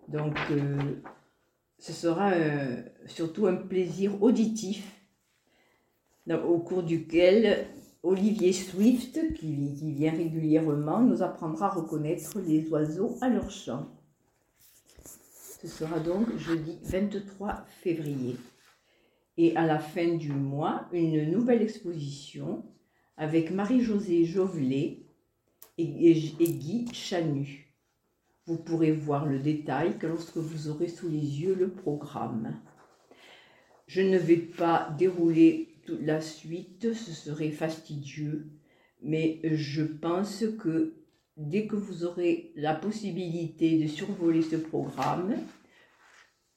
Donc, 0.08 0.38
euh, 0.52 0.78
ce 1.80 1.92
sera 1.92 2.32
euh, 2.32 2.82
surtout 3.08 3.48
un 3.48 3.56
plaisir 3.56 4.22
auditif, 4.22 4.84
au 6.30 6.60
cours 6.60 6.84
duquel 6.84 7.68
Olivier 8.04 8.54
Swift, 8.54 9.20
qui, 9.34 9.74
qui 9.76 9.92
vient 9.92 10.12
régulièrement, 10.12 11.02
nous 11.02 11.24
apprendra 11.24 11.68
à 11.68 11.70
reconnaître 11.70 12.40
les 12.40 12.68
oiseaux 12.70 13.18
à 13.22 13.30
leur 13.30 13.50
chant. 13.50 13.88
Ce 15.62 15.68
sera 15.68 16.00
donc 16.00 16.38
jeudi 16.38 16.78
23 16.84 17.66
février. 17.82 18.38
Et 19.42 19.56
à 19.56 19.66
la 19.66 19.80
fin 19.80 20.16
du 20.16 20.34
mois, 20.34 20.90
une 20.92 21.32
nouvelle 21.32 21.62
exposition 21.62 22.66
avec 23.16 23.52
Marie-Josée 23.52 24.26
Jovelet 24.26 25.06
et, 25.78 26.14
Guy 26.14 26.90
Chanu. 26.92 27.74
Vous 28.48 28.58
pourrez 28.58 28.92
voir 28.92 29.26
le 29.26 29.40
détail 29.40 29.98
que 29.98 30.08
lorsque 30.08 30.36
vous 30.36 30.68
aurez 30.68 30.90
sous 30.90 31.08
les 31.08 31.42
yeux 31.42 31.56
le 31.56 31.70
programme. 31.70 32.60
Je 33.88 34.02
ne 34.02 34.18
vais 34.18 34.36
pas 34.36 34.94
dérouler 35.00 35.70
toute 35.86 36.02
la 36.02 36.20
suite, 36.20 36.94
ce 36.94 37.14
serait 37.14 37.52
fastidieux, 37.52 38.52
mais 39.02 39.40
je 39.46 39.84
pense 39.84 40.44
que 40.62 40.96
dès 41.38 41.66
que 41.66 41.78
vous 41.78 42.04
aurez 42.04 42.52
la 42.58 42.76
possibilité 42.76 43.80
de 43.80 43.88
survoler 43.88 44.42
ce 44.42 44.58
programme, 44.58 45.38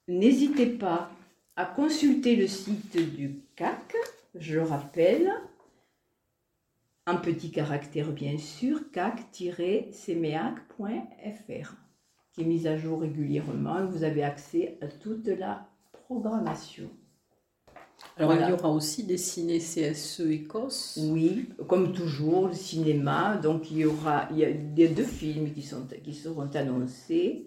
n'hésitez 0.08 0.66
pas 0.66 1.12
à 1.56 1.66
consulter 1.66 2.36
le 2.36 2.46
site 2.46 2.96
du 3.14 3.40
CAC, 3.56 3.94
je 4.34 4.54
le 4.54 4.62
rappelle, 4.62 5.30
en 7.06 7.16
petit 7.16 7.50
caractère 7.50 8.10
bien 8.12 8.38
sûr, 8.38 8.90
cac-semeac.fr, 8.92 11.74
qui 12.32 12.40
est 12.40 12.44
mise 12.44 12.66
à 12.66 12.76
jour 12.76 13.00
régulièrement. 13.00 13.84
Vous 13.86 14.04
avez 14.04 14.22
accès 14.22 14.78
à 14.80 14.86
toute 14.86 15.26
la 15.26 15.68
programmation. 16.06 16.88
Alors, 18.16 18.32
Voilà. 18.32 18.48
il 18.48 18.50
y 18.50 18.52
aura 18.52 18.70
aussi 18.70 19.04
des 19.04 19.18
ciné 19.18 19.58
CSE 19.58 20.20
Écosse. 20.20 20.98
Oui, 21.02 21.48
comme 21.68 21.92
toujours, 21.92 22.48
le 22.48 22.54
cinéma. 22.54 23.36
Donc 23.36 23.70
il 23.70 23.78
y 23.78 23.84
aura 23.84 24.28
il 24.30 24.38
y 24.38 24.44
a, 24.44 24.50
il 24.50 24.78
y 24.78 24.84
a 24.84 24.88
deux 24.88 25.04
films 25.04 25.52
qui, 25.52 25.62
sont, 25.62 25.86
qui 26.02 26.14
seront 26.14 26.50
annoncés. 26.54 27.46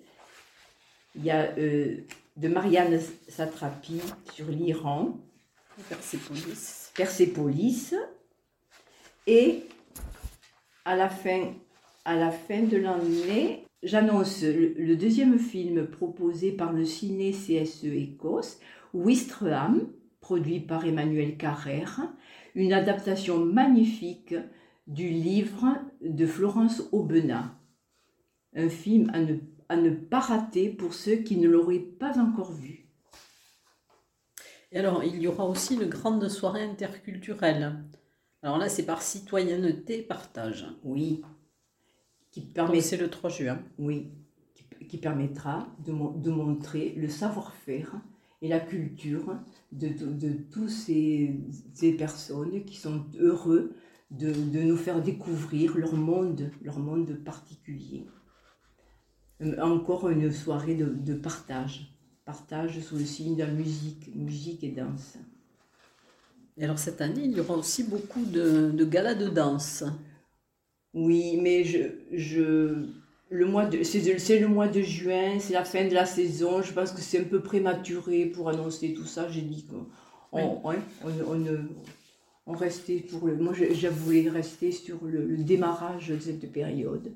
Il 1.15 1.23
y 1.23 1.31
a 1.31 1.51
euh, 1.57 1.97
de 2.35 2.47
Marianne 2.47 2.99
Satrapi 3.27 4.01
sur 4.33 4.47
l'Iran, 4.47 5.17
Persépolis. 5.89 6.91
Persépolis, 6.95 7.93
et 9.27 9.63
à 10.85 10.95
la 10.95 11.09
fin, 11.09 11.53
à 12.05 12.15
la 12.15 12.31
fin 12.31 12.63
de 12.63 12.77
l'année, 12.77 13.65
j'annonce 13.83 14.43
le, 14.43 14.73
le 14.77 14.95
deuxième 14.95 15.39
film 15.39 15.87
proposé 15.87 16.51
par 16.51 16.73
le 16.73 16.85
ciné 16.85 17.31
CSE 17.31 17.85
Écosse, 17.85 18.59
Wistreham, 18.93 19.87
produit 20.21 20.59
par 20.59 20.85
Emmanuel 20.85 21.37
Carrère, 21.37 22.01
une 22.55 22.73
adaptation 22.73 23.39
magnifique 23.39 24.35
du 24.87 25.09
livre 25.09 25.77
de 26.01 26.25
Florence 26.25 26.83
Aubenas. 26.91 27.51
Un 28.55 28.69
film 28.69 29.09
à 29.13 29.19
ne, 29.19 29.35
à 29.69 29.75
ne 29.77 29.89
pas 29.91 30.19
rater 30.19 30.69
pour 30.69 30.93
ceux 30.93 31.17
qui 31.17 31.37
ne 31.37 31.49
l'auraient 31.49 31.79
pas 31.79 32.19
encore 32.19 32.51
vu. 32.53 32.87
Et 34.71 34.77
alors, 34.77 35.03
il 35.03 35.15
y 35.19 35.27
aura 35.27 35.45
aussi 35.45 35.73
une 35.75 35.85
grande 35.89 36.27
soirée 36.29 36.63
interculturelle. 36.63 37.83
Alors 38.43 38.57
là, 38.57 38.69
c'est 38.69 38.85
par 38.85 39.01
citoyenneté 39.01 40.01
partage. 40.03 40.67
Oui. 40.83 41.21
Qui 42.31 42.41
permet, 42.41 42.81
c'est 42.81 42.97
le 42.97 43.09
3 43.09 43.29
juin. 43.31 43.59
oui, 43.79 44.11
qui, 44.53 44.87
qui 44.87 44.97
permettra 44.97 45.67
de, 45.85 45.91
mon- 45.91 46.11
de 46.11 46.29
montrer 46.29 46.93
le 46.97 47.09
savoir-faire 47.09 47.95
et 48.43 48.47
la 48.49 48.59
culture 48.59 49.35
de, 49.71 49.87
de, 49.87 50.05
de 50.13 50.33
tous 50.51 50.69
ces, 50.69 51.39
ces 51.73 51.93
personnes 51.93 52.63
qui 52.65 52.75
sont 52.77 53.05
heureux 53.19 53.73
de, 54.11 54.31
de 54.31 54.61
nous 54.61 54.77
faire 54.77 55.01
découvrir 55.01 55.77
leur 55.77 55.93
monde, 55.95 56.51
leur 56.61 56.77
monde 56.79 57.15
particulier. 57.23 58.05
Euh, 59.41 59.59
Encore 59.61 60.09
une 60.09 60.31
soirée 60.31 60.75
de, 60.75 60.85
de 60.85 61.13
partage. 61.13 61.91
Partage 62.25 62.79
sous 62.79 62.97
le 62.97 63.05
signe 63.05 63.35
de 63.35 63.43
la 63.43 63.51
musique, 63.51 64.13
musique 64.15 64.63
et 64.63 64.71
danse. 64.71 65.17
Et 66.57 66.63
alors 66.63 66.79
cette 66.79 67.01
année, 67.01 67.25
il 67.25 67.31
y 67.37 67.39
aura 67.39 67.55
aussi 67.55 67.83
beaucoup 67.83 68.25
de, 68.25 68.71
de 68.71 68.85
galas 68.85 69.13
de 69.15 69.27
danse. 69.29 69.83
Oui, 70.93 71.37
mais 71.41 71.63
je, 71.65 71.79
je, 72.13 72.87
le 73.29 73.45
mois 73.45 73.65
de, 73.65 73.83
c'est, 73.83 74.17
c'est 74.17 74.39
le 74.39 74.47
mois 74.47 74.67
de 74.69 74.81
juin, 74.81 75.37
c'est 75.39 75.53
la 75.53 75.65
fin 75.65 75.85
de 75.87 75.93
la 75.93 76.05
saison. 76.05 76.61
Je 76.61 76.71
pense 76.73 76.91
que 76.91 77.01
c'est 77.01 77.19
un 77.19 77.25
peu 77.25 77.41
prématuré 77.41 78.25
pour 78.27 78.49
annoncer 78.49 78.93
tout 78.93 79.05
ça. 79.05 79.29
J'ai 79.29 79.41
dit 79.41 79.65
qu'on 79.65 79.85
on, 80.31 80.61
on, 81.03 81.45
on, 82.47 82.53
restait 82.53 82.99
pour 83.01 83.27
le. 83.27 83.35
Moi, 83.35 83.53
je, 83.53 83.73
je 83.73 83.87
voulais 83.89 84.29
rester 84.29 84.71
sur 84.71 85.03
le, 85.05 85.25
le 85.25 85.43
démarrage 85.43 86.07
de 86.09 86.19
cette 86.19 86.49
période. 86.51 87.11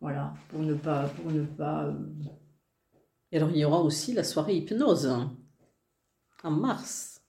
Voilà, 0.00 0.34
pour 0.48 0.60
ne 0.60 0.74
pas, 0.74 1.08
pour 1.08 1.30
ne 1.30 1.44
pas. 1.44 1.84
euh, 1.86 1.92
Et 3.32 3.38
alors 3.38 3.48
il 3.52 3.56
y 3.56 3.64
aura 3.64 3.80
aussi 3.80 4.12
la 4.12 4.22
soirée 4.22 4.56
hypnose 4.56 5.06
hein, 5.06 5.34
en 6.42 6.50
mars. 6.50 7.22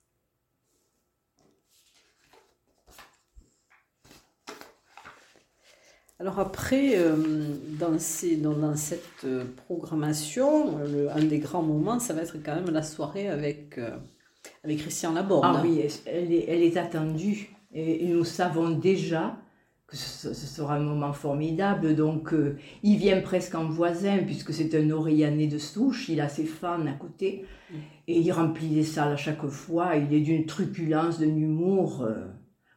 Alors 6.18 6.38
après, 6.38 6.98
euh, 6.98 7.16
dans, 7.78 7.98
ces- 7.98 8.36
dans, 8.36 8.52
dans 8.52 8.76
cette 8.76 9.24
euh, 9.24 9.44
programmation, 9.66 10.78
euh, 10.78 10.86
le- 11.06 11.10
un 11.10 11.24
des 11.24 11.38
grands 11.38 11.62
moments, 11.62 11.98
ça 11.98 12.12
va 12.12 12.22
être 12.22 12.36
quand 12.44 12.54
même 12.54 12.70
la 12.70 12.82
soirée 12.82 13.28
avec, 13.28 13.78
euh, 13.78 13.96
avec 14.64 14.78
Christian 14.80 15.12
Laborde. 15.14 15.44
Ah 15.56 15.62
oui, 15.62 15.80
elle 16.06 16.32
est, 16.32 16.44
elle 16.48 16.62
est 16.62 16.76
attendue. 16.76 17.50
Et, 17.72 18.04
et 18.04 18.08
nous 18.08 18.24
savons 18.24 18.70
déjà 18.70 19.36
ce, 19.96 20.34
sera 20.34 20.76
un 20.76 20.80
moment 20.80 21.12
formidable. 21.12 21.94
Donc, 21.94 22.32
euh, 22.32 22.56
il 22.82 22.96
vient 22.96 23.20
presque 23.20 23.54
en 23.54 23.68
voisin, 23.68 24.18
puisque 24.18 24.52
c'est 24.52 24.74
un 24.74 24.90
Orianais 24.90 25.46
de 25.46 25.58
souche. 25.58 26.08
Il 26.08 26.20
a 26.20 26.28
ses 26.28 26.44
fans 26.44 26.86
à 26.86 26.92
côté. 26.92 27.44
Et 28.06 28.18
il 28.20 28.32
remplit 28.32 28.68
les 28.68 28.84
salles 28.84 29.12
à 29.12 29.16
chaque 29.16 29.46
fois. 29.46 29.96
Il 29.96 30.12
est 30.14 30.20
d'une 30.20 30.46
truculence, 30.46 31.18
d'un 31.20 31.36
humour. 31.36 32.02
euh, 32.02 32.26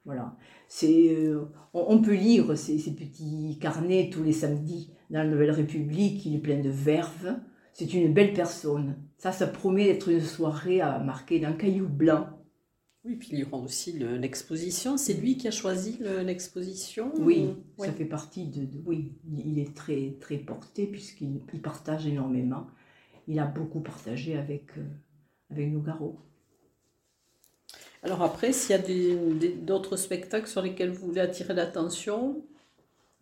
voilà. 0.06 0.36
C'est, 0.68 1.10
euh, 1.16 1.46
on, 1.74 1.86
on 1.90 2.02
peut 2.02 2.16
lire 2.16 2.58
ces, 2.58 2.78
ces 2.78 2.96
petits 2.96 3.58
carnets 3.62 4.10
tous 4.12 4.24
les 4.24 4.32
samedis 4.34 4.92
dans 5.10 5.20
la 5.20 5.28
Nouvelle 5.28 5.52
République. 5.52 6.26
Il 6.26 6.36
est 6.36 6.40
plein 6.40 6.60
de 6.60 6.70
verve. 6.70 7.36
C'est 7.74 7.94
une 7.94 8.14
belle 8.14 8.34
personne. 8.34 8.98
Ça, 9.18 9.32
ça 9.32 9.48
promet 9.48 9.86
d'être 9.86 10.10
une 10.10 10.22
soirée 10.22 10.82
à 10.82 11.00
marquer 11.00 11.40
d'un 11.40 11.54
caillou 11.54 11.88
blanc. 11.88 12.28
Oui, 13.06 13.16
puis 13.18 13.30
il 13.34 13.40
y 13.40 13.44
aura 13.44 13.58
aussi 13.58 13.92
le- 13.94 14.18
l'exposition. 14.18 14.98
C'est 14.98 15.14
lui 15.14 15.38
qui 15.38 15.48
a 15.48 15.52
choisi 15.52 15.98
le- 16.00 16.22
l'exposition 16.22 17.12
Oui, 17.20 17.50
ou- 17.78 17.82
ouais. 17.82 17.88
ça 17.88 17.94
fait 17.94 18.06
partie 18.06 18.48
de, 18.48 18.64
de- 18.66 18.82
Oui, 18.86 19.12
il 19.38 19.60
est 19.60 19.76
très, 19.76 20.16
très 20.22 20.38
porté 20.38 20.88
puisqu'il 20.88 21.42
il 21.54 21.62
partage 21.62 22.08
énormément. 22.08 22.68
Il 23.28 23.40
a 23.40 23.46
beaucoup 23.46 23.82
partagé 23.82 24.38
avec, 24.38 24.78
euh, 24.78 24.86
avec 25.50 25.70
Nougaro. 25.72 26.18
Alors 28.04 28.22
après, 28.22 28.52
s'il 28.54 28.76
y 28.76 28.80
a 28.80 29.52
d'autres 29.58 29.96
spectacles 29.96 30.48
sur 30.48 30.62
lesquels 30.62 30.92
vous 30.92 31.08
voulez 31.08 31.22
attirer 31.22 31.54
l'attention, 31.54 32.44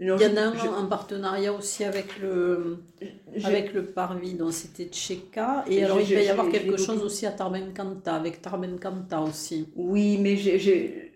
Non, 0.01 0.17
il 0.17 0.23
y 0.23 0.25
en 0.25 0.35
a 0.37 0.41
un 0.47 0.55
je- 0.57 0.67
en 0.67 0.87
partenariat 0.87 1.53
aussi 1.53 1.83
avec 1.83 2.19
le, 2.19 2.77
avec 3.43 3.71
le 3.73 3.85
Parvis, 3.85 4.33
dont 4.33 4.49
c'était 4.51 4.85
Tcheka. 4.85 5.63
Et 5.69 5.83
alors, 5.83 5.99
il 6.01 6.15
va 6.15 6.21
y 6.21 6.27
avoir 6.27 6.49
quelque 6.49 6.75
chose 6.75 6.95
beaucoup. 6.95 7.05
aussi 7.05 7.27
à 7.27 7.31
Tarbenkanta, 7.31 8.15
avec 8.15 8.41
Tarbenkanta 8.41 9.21
aussi. 9.21 9.67
Oui, 9.75 10.17
mais 10.19 10.35
j'ai- 10.35 11.11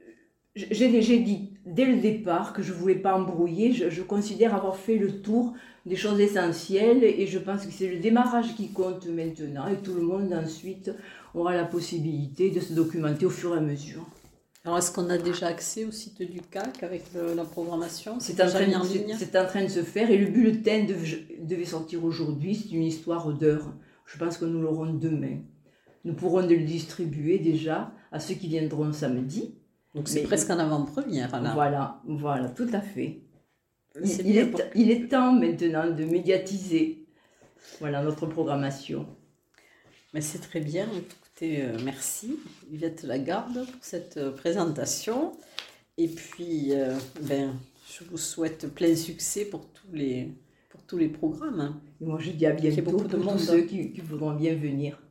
dit 0.56 1.50
dès 1.66 1.86
le 1.86 1.98
départ 1.98 2.54
que 2.54 2.62
je 2.62 2.72
ne 2.74 2.78
voulais 2.78 2.96
pas 2.96 3.16
embrouiller. 3.16 3.74
Je, 3.74 3.90
je 3.90 4.04
considère 4.04 4.54
avoir 4.54 4.76
fait 4.78 4.98
le 4.98 5.20
tour 5.22 5.54
des 5.88 5.96
choses 5.96 6.20
essentielles 6.20 7.04
et 7.04 7.26
je 7.28 7.40
pense 7.40 7.66
que 7.66 7.72
c'est 7.72 7.88
le 7.90 7.98
démarrage 7.98 8.56
qui 8.56 8.72
compte 8.72 9.08
maintenant 9.08 9.68
et 9.68 9.78
tout 9.78 9.94
le 9.96 10.02
monde 10.02 10.32
ensuite 10.34 10.92
aura 11.34 11.54
la 11.56 11.66
possibilité 11.66 12.52
de 12.52 12.60
se 12.60 12.74
documenter 12.74 13.26
au 13.26 13.30
fur 13.32 13.56
et 13.56 13.58
à 13.58 13.62
mesure. 13.62 14.06
Alors, 14.66 14.80
est-ce 14.80 14.92
qu'on 14.92 15.10
a 15.12 15.18
déjà 15.20 15.48
accès 15.48 15.86
au 15.86 15.92
site 15.92 16.22
du 16.24 16.42
CAC 16.42 16.82
avec 16.84 17.04
le- 17.14 17.36
la 17.36 17.46
programmation? 17.46 18.20
C'est 18.20 18.42
en, 18.42 18.48
train 18.48 18.74
en 18.74 18.84
c'est- 18.84 19.32
train 19.32 19.64
de 19.64 19.68
se 19.70 19.84
faire 19.84 20.10
et 20.10 20.18
le 20.18 20.26
bulletin 20.26 20.86
dev- 20.86 21.46
devait 21.46 21.66
sortir 21.66 22.04
aujourd'hui. 22.04 22.56
C'est 22.56 22.72
une 22.72 22.82
histoire 22.84 23.32
d'heure. 23.32 23.72
Je 24.08 24.18
pense 24.18 24.38
que 24.40 24.46
nous 24.46 24.62
l'aurons 24.62 24.92
demain. 24.92 25.38
Nous 26.04 26.14
pourrons 26.14 26.42
le 26.48 26.58
distribuer 26.58 27.38
déjà 27.40 27.92
à 28.12 28.20
ceux 28.20 28.34
qui 28.36 28.48
viendront 28.48 28.92
samedi. 28.92 29.56
Donc, 29.94 30.08
c'est 30.08 30.22
Mais- 30.22 30.28
presque 30.28 30.50
en 30.50 30.58
avant-première, 30.60 31.32
là. 31.42 31.54
Voilà, 31.54 32.02
voilà, 32.08 32.50
tout 32.50 32.68
à 32.74 32.82
fait. 32.82 33.22
Il, 34.02 34.08
C'est 34.08 34.24
il 34.24 34.32
bien 34.34 34.42
est, 34.42 34.46
pour- 34.48 34.62
il 34.74 34.92
est 34.92 35.08
temps 35.08 35.32
maintenant 35.32 35.90
de 35.90 36.04
médiatiser 36.06 37.06
voilà, 37.80 38.02
notre 38.04 38.26
programmation. 38.26 39.06
Mais 40.14 40.22
c'est 40.22 40.40
très 40.40 40.60
bien. 40.60 40.88
Écoutez, 41.38 41.64
euh, 41.64 41.78
merci 41.84 42.40
Yvette 42.72 43.04
Lagarde 43.04 43.66
pour 43.70 43.84
cette 43.84 44.16
euh, 44.16 44.32
présentation. 44.32 45.34
Et 45.98 46.08
puis, 46.08 46.72
euh, 46.72 46.98
ben, 47.24 47.54
je 47.92 48.06
vous 48.06 48.18
souhaite 48.18 48.74
plein 48.74 48.96
succès 48.96 49.44
pour 49.44 49.68
tous 49.68 49.92
les, 49.92 50.32
pour 50.70 50.82
tous 50.84 50.98
les 50.98 51.10
programmes. 51.10 51.60
hein. 51.60 51.82
Et 52.00 52.06
moi, 52.06 52.20
je 52.22 52.32
dis 52.32 52.46
à 52.46 52.54
bientôt 52.54 52.84
beaucoup 52.84 53.04
de 53.10 53.18
pour 53.18 53.26
monde. 53.26 53.38
tous 53.38 53.44
ceux 53.48 53.64
qui, 53.64 53.92
qui 53.92 54.00
voudront 54.00 54.34
bien 54.34 54.56
venir 54.56 55.02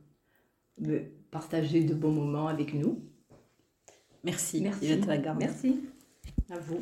partager 1.29 1.83
de 1.83 1.93
bons 1.93 2.11
moments 2.13 2.47
avec 2.47 2.73
nous. 2.73 3.03
Merci, 4.23 4.61
Merci. 4.61 4.85
Yvette 4.85 5.05
Lagarde. 5.05 5.37
Merci. 5.39 5.79
À 6.49 6.57
vous. 6.57 6.81